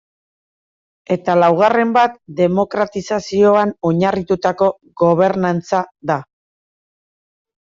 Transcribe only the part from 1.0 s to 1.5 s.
Eta